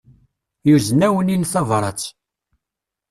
[0.67, 2.01] Yuzen-awen-in tabrat.